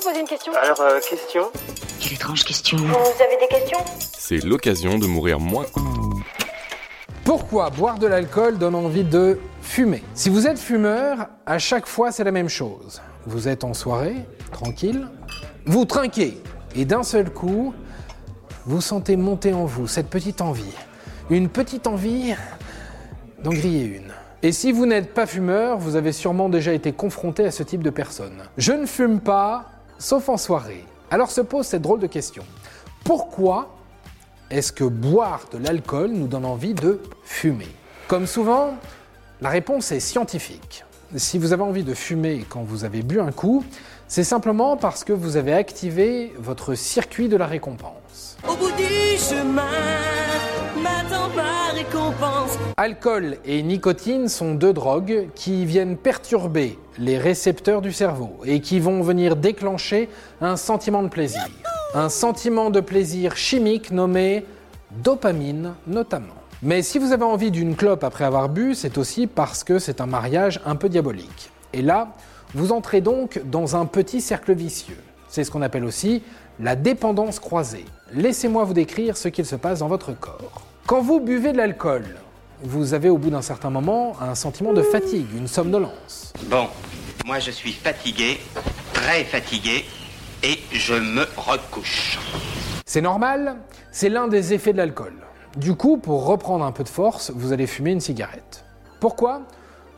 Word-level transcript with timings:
vous 0.00 0.08
poser 0.08 0.20
une 0.20 0.26
question 0.26 0.52
Alors, 0.62 0.80
euh, 0.80 1.00
question 1.00 1.50
Quelle 2.00 2.14
étrange 2.14 2.44
question. 2.44 2.78
Vous 2.78 2.84
avez 2.86 3.36
des 3.40 3.48
questions? 3.48 3.78
C'est 4.16 4.42
l'occasion 4.44 4.98
de 4.98 5.06
mourir 5.06 5.40
moins. 5.40 5.66
Pourquoi 7.24 7.70
boire 7.70 7.98
de 7.98 8.06
l'alcool 8.06 8.58
donne 8.58 8.74
envie 8.74 9.04
de 9.04 9.38
fumer? 9.60 10.02
Si 10.14 10.30
vous 10.30 10.46
êtes 10.46 10.58
fumeur, 10.58 11.28
à 11.44 11.58
chaque 11.58 11.86
fois 11.86 12.12
c'est 12.12 12.24
la 12.24 12.32
même 12.32 12.48
chose. 12.48 13.02
Vous 13.26 13.48
êtes 13.48 13.64
en 13.64 13.74
soirée, 13.74 14.16
tranquille, 14.52 15.06
vous 15.66 15.84
trinquez, 15.84 16.40
et 16.74 16.84
d'un 16.84 17.02
seul 17.02 17.30
coup, 17.30 17.74
vous 18.66 18.80
sentez 18.80 19.16
monter 19.16 19.52
en 19.52 19.66
vous 19.66 19.86
cette 19.86 20.08
petite 20.08 20.40
envie. 20.40 20.74
Une 21.28 21.48
petite 21.48 21.86
envie 21.86 22.34
d'en 23.42 23.50
griller 23.50 23.84
une. 23.84 24.12
Et 24.42 24.52
si 24.52 24.72
vous 24.72 24.86
n'êtes 24.86 25.12
pas 25.12 25.26
fumeur, 25.26 25.78
vous 25.78 25.96
avez 25.96 26.12
sûrement 26.12 26.48
déjà 26.48 26.72
été 26.72 26.92
confronté 26.92 27.44
à 27.44 27.50
ce 27.50 27.62
type 27.62 27.82
de 27.82 27.90
personne. 27.90 28.42
Je 28.56 28.72
ne 28.72 28.86
fume 28.86 29.20
pas, 29.20 29.66
sauf 30.00 30.28
en 30.28 30.36
soirée. 30.36 30.84
Alors 31.10 31.30
se 31.30 31.40
pose 31.40 31.66
cette 31.66 31.82
drôle 31.82 32.00
de 32.00 32.08
question. 32.08 32.42
Pourquoi 33.04 33.76
est-ce 34.50 34.72
que 34.72 34.84
boire 34.84 35.44
de 35.52 35.58
l'alcool 35.58 36.10
nous 36.10 36.26
donne 36.26 36.44
envie 36.44 36.74
de 36.74 37.00
fumer? 37.22 37.68
Comme 38.08 38.26
souvent, 38.26 38.74
la 39.40 39.50
réponse 39.50 39.92
est 39.92 40.00
scientifique. 40.00 40.84
Si 41.16 41.38
vous 41.38 41.52
avez 41.52 41.62
envie 41.62 41.84
de 41.84 41.94
fumer 41.94 42.44
quand 42.48 42.62
vous 42.62 42.84
avez 42.84 43.02
bu 43.02 43.20
un 43.20 43.32
coup, 43.32 43.64
c'est 44.08 44.24
simplement 44.24 44.76
parce 44.76 45.04
que 45.04 45.12
vous 45.12 45.36
avez 45.36 45.52
activé 45.52 46.32
votre 46.38 46.74
circuit 46.74 47.28
de 47.28 47.36
la 47.36 47.46
récompense. 47.46 48.36
Au 48.48 48.54
bout 48.56 48.72
du 48.72 49.16
chemin, 49.18 49.62
Alcool 52.76 53.36
et 53.44 53.62
nicotine 53.62 54.28
sont 54.28 54.54
deux 54.54 54.72
drogues 54.72 55.28
qui 55.34 55.66
viennent 55.66 55.96
perturber 55.96 56.78
les 56.98 57.18
récepteurs 57.18 57.82
du 57.82 57.92
cerveau 57.92 58.38
et 58.44 58.60
qui 58.60 58.80
vont 58.80 59.02
venir 59.02 59.36
déclencher 59.36 60.08
un 60.40 60.56
sentiment 60.56 61.02
de 61.02 61.08
plaisir. 61.08 61.46
Un 61.94 62.08
sentiment 62.08 62.70
de 62.70 62.80
plaisir 62.80 63.36
chimique 63.36 63.90
nommé 63.90 64.46
dopamine 64.92 65.74
notamment. 65.86 66.34
Mais 66.62 66.82
si 66.82 66.98
vous 66.98 67.12
avez 67.12 67.24
envie 67.24 67.50
d'une 67.50 67.76
clope 67.76 68.04
après 68.04 68.24
avoir 68.24 68.48
bu, 68.48 68.74
c'est 68.74 68.98
aussi 68.98 69.26
parce 69.26 69.64
que 69.64 69.78
c'est 69.78 70.00
un 70.00 70.06
mariage 70.06 70.60
un 70.64 70.76
peu 70.76 70.88
diabolique. 70.88 71.50
Et 71.72 71.82
là, 71.82 72.14
vous 72.54 72.72
entrez 72.72 73.00
donc 73.00 73.42
dans 73.44 73.76
un 73.76 73.86
petit 73.86 74.20
cercle 74.20 74.54
vicieux. 74.54 75.00
C'est 75.28 75.44
ce 75.44 75.50
qu'on 75.50 75.62
appelle 75.62 75.84
aussi 75.84 76.22
la 76.58 76.76
dépendance 76.76 77.40
croisée. 77.40 77.84
Laissez-moi 78.12 78.64
vous 78.64 78.74
décrire 78.74 79.16
ce 79.16 79.28
qu'il 79.28 79.46
se 79.46 79.56
passe 79.56 79.80
dans 79.80 79.88
votre 79.88 80.12
corps. 80.18 80.69
Quand 80.90 81.02
vous 81.02 81.20
buvez 81.20 81.52
de 81.52 81.56
l'alcool, 81.56 82.02
vous 82.64 82.94
avez 82.94 83.10
au 83.10 83.16
bout 83.16 83.30
d'un 83.30 83.42
certain 83.42 83.70
moment 83.70 84.20
un 84.20 84.34
sentiment 84.34 84.72
de 84.72 84.82
fatigue, 84.82 85.28
une 85.36 85.46
somnolence. 85.46 86.32
Bon, 86.46 86.66
moi 87.24 87.38
je 87.38 87.52
suis 87.52 87.70
fatigué, 87.70 88.40
très 88.92 89.22
fatigué, 89.22 89.84
et 90.42 90.58
je 90.72 90.94
me 90.94 91.24
recouche. 91.36 92.18
C'est 92.86 93.02
normal, 93.02 93.58
c'est 93.92 94.08
l'un 94.08 94.26
des 94.26 94.52
effets 94.52 94.72
de 94.72 94.78
l'alcool. 94.78 95.14
Du 95.56 95.76
coup, 95.76 95.96
pour 95.96 96.26
reprendre 96.26 96.64
un 96.64 96.72
peu 96.72 96.82
de 96.82 96.88
force, 96.88 97.30
vous 97.36 97.52
allez 97.52 97.68
fumer 97.68 97.92
une 97.92 98.00
cigarette. 98.00 98.64
Pourquoi? 98.98 99.42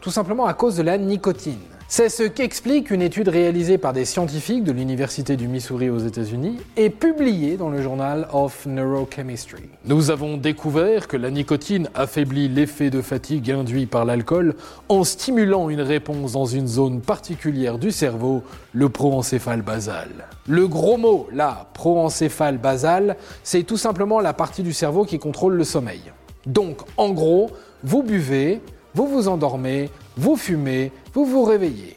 Tout 0.00 0.10
simplement 0.10 0.46
à 0.46 0.54
cause 0.54 0.76
de 0.76 0.82
la 0.82 0.96
nicotine. 0.96 1.60
C'est 1.90 2.10
ce 2.10 2.22
qu'explique 2.22 2.90
une 2.90 3.00
étude 3.00 3.28
réalisée 3.28 3.78
par 3.78 3.94
des 3.94 4.04
scientifiques 4.04 4.62
de 4.62 4.72
l'Université 4.72 5.36
du 5.36 5.48
Missouri 5.48 5.88
aux 5.88 5.96
États-Unis 5.98 6.58
et 6.76 6.90
publiée 6.90 7.56
dans 7.56 7.70
le 7.70 7.80
journal 7.80 8.28
of 8.30 8.66
Neurochemistry. 8.66 9.70
Nous 9.86 10.10
avons 10.10 10.36
découvert 10.36 11.08
que 11.08 11.16
la 11.16 11.30
nicotine 11.30 11.88
affaiblit 11.94 12.50
l'effet 12.50 12.90
de 12.90 13.00
fatigue 13.00 13.50
induit 13.50 13.86
par 13.86 14.04
l'alcool 14.04 14.54
en 14.90 15.02
stimulant 15.02 15.70
une 15.70 15.80
réponse 15.80 16.32
dans 16.32 16.44
une 16.44 16.66
zone 16.66 17.00
particulière 17.00 17.78
du 17.78 17.90
cerveau, 17.90 18.42
le 18.74 18.90
proencéphale 18.90 19.62
basal. 19.62 20.10
Le 20.46 20.68
gros 20.68 20.98
mot, 20.98 21.26
là, 21.32 21.70
proencéphale 21.72 22.58
basal, 22.58 23.16
c'est 23.42 23.62
tout 23.62 23.78
simplement 23.78 24.20
la 24.20 24.34
partie 24.34 24.62
du 24.62 24.74
cerveau 24.74 25.06
qui 25.06 25.18
contrôle 25.18 25.54
le 25.54 25.64
sommeil. 25.64 26.02
Donc, 26.44 26.80
en 26.98 27.12
gros, 27.12 27.50
vous 27.82 28.02
buvez, 28.02 28.60
vous 28.94 29.06
vous 29.06 29.28
endormez, 29.28 29.90
vous 30.16 30.36
fumez, 30.36 30.92
vous 31.14 31.24
vous 31.24 31.44
réveillez. 31.44 31.96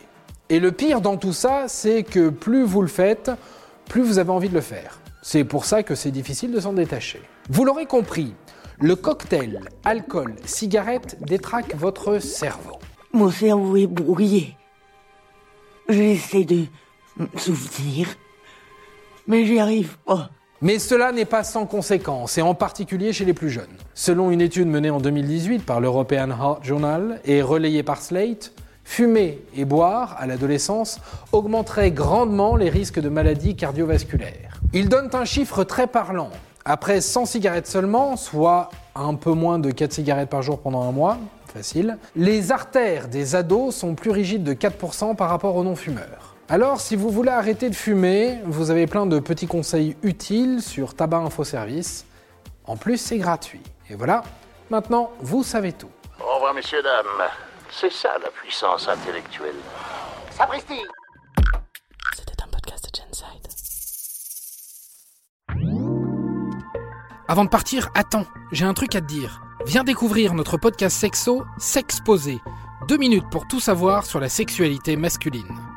Et 0.49 0.59
le 0.59 0.71
pire 0.71 1.01
dans 1.01 1.17
tout 1.17 1.33
ça, 1.33 1.67
c'est 1.67 2.03
que 2.03 2.29
plus 2.29 2.63
vous 2.63 2.81
le 2.81 2.87
faites, 2.87 3.31
plus 3.85 4.01
vous 4.01 4.19
avez 4.19 4.31
envie 4.31 4.49
de 4.49 4.53
le 4.53 4.61
faire. 4.61 4.99
C'est 5.21 5.43
pour 5.43 5.65
ça 5.65 5.83
que 5.83 5.95
c'est 5.95 6.11
difficile 6.11 6.51
de 6.51 6.59
s'en 6.59 6.73
détacher. 6.73 7.21
Vous 7.49 7.63
l'aurez 7.63 7.85
compris, 7.85 8.33
le 8.79 8.95
cocktail 8.95 9.61
alcool 9.83 10.35
cigarette 10.45 11.17
détraque 11.21 11.75
votre 11.75 12.19
cerveau. 12.19 12.79
Mon 13.13 13.29
cerveau 13.29 13.77
est 13.77 13.87
brouillé. 13.87 14.55
J'essaie 15.87 16.45
de 16.45 16.65
me 17.17 17.27
souvenir, 17.37 18.07
mais 19.27 19.45
j'y 19.45 19.59
arrive 19.59 19.97
pas. 20.05 20.31
Mais 20.63 20.77
cela 20.77 21.11
n'est 21.11 21.25
pas 21.25 21.43
sans 21.43 21.65
conséquences, 21.65 22.37
et 22.37 22.43
en 22.43 22.53
particulier 22.53 23.13
chez 23.13 23.25
les 23.25 23.33
plus 23.33 23.49
jeunes. 23.49 23.65
Selon 23.95 24.29
une 24.29 24.41
étude 24.41 24.67
menée 24.67 24.91
en 24.91 24.99
2018 24.99 25.65
par 25.65 25.79
l'European 25.79 26.29
Heart 26.29 26.63
Journal 26.63 27.19
et 27.25 27.41
relayée 27.41 27.81
par 27.81 27.99
Slate, 27.99 28.53
fumer 28.83 29.43
et 29.55 29.65
boire 29.65 30.15
à 30.19 30.27
l'adolescence 30.27 30.99
augmenterait 31.31 31.89
grandement 31.89 32.55
les 32.55 32.69
risques 32.69 32.99
de 32.99 33.09
maladies 33.09 33.55
cardiovasculaires. 33.55 34.61
Ils 34.73 34.87
donnent 34.87 35.09
un 35.13 35.25
chiffre 35.25 35.63
très 35.63 35.87
parlant. 35.87 36.29
Après 36.63 37.01
100 37.01 37.25
cigarettes 37.25 37.65
seulement, 37.65 38.15
soit 38.15 38.69
un 38.93 39.15
peu 39.15 39.31
moins 39.31 39.57
de 39.57 39.71
4 39.71 39.93
cigarettes 39.93 40.29
par 40.29 40.43
jour 40.43 40.59
pendant 40.59 40.83
un 40.83 40.91
mois, 40.91 41.17
facile, 41.47 41.97
les 42.15 42.51
artères 42.51 43.07
des 43.07 43.35
ados 43.35 43.75
sont 43.75 43.95
plus 43.95 44.11
rigides 44.11 44.43
de 44.43 44.53
4% 44.53 45.15
par 45.15 45.29
rapport 45.29 45.55
aux 45.55 45.63
non-fumeurs. 45.63 46.30
Alors, 46.51 46.81
si 46.81 46.97
vous 46.97 47.09
voulez 47.09 47.29
arrêter 47.29 47.69
de 47.69 47.75
fumer, 47.75 48.41
vous 48.43 48.71
avez 48.71 48.85
plein 48.85 49.05
de 49.05 49.19
petits 49.21 49.47
conseils 49.47 49.95
utiles 50.03 50.61
sur 50.61 50.93
Tabac 50.93 51.19
Info 51.19 51.45
Service. 51.45 52.05
En 52.65 52.75
plus, 52.75 52.97
c'est 52.97 53.17
gratuit. 53.19 53.61
Et 53.89 53.95
voilà, 53.95 54.21
maintenant, 54.69 55.11
vous 55.21 55.43
savez 55.43 55.71
tout. 55.71 55.87
Au 56.19 56.35
revoir, 56.35 56.53
messieurs, 56.53 56.83
dames. 56.83 57.29
C'est 57.69 57.89
ça 57.89 58.17
la 58.21 58.29
puissance 58.31 58.85
intellectuelle. 58.89 59.55
Sapristi 60.31 60.81
C'était 62.17 62.43
un 62.43 62.47
podcast 62.47 62.83
de 62.83 62.99
Genside. 62.99 63.47
Avant 67.29 67.45
de 67.45 67.49
partir, 67.49 67.91
attends, 67.95 68.25
j'ai 68.51 68.65
un 68.65 68.73
truc 68.73 68.93
à 68.93 68.99
te 68.99 69.05
dire. 69.05 69.41
Viens 69.67 69.85
découvrir 69.85 70.33
notre 70.33 70.57
podcast 70.57 70.97
sexo, 70.97 71.45
S'exposer. 71.59 72.39
Deux 72.89 72.97
minutes 72.97 73.29
pour 73.31 73.47
tout 73.47 73.61
savoir 73.61 74.05
sur 74.05 74.19
la 74.19 74.27
sexualité 74.27 74.97
masculine. 74.97 75.70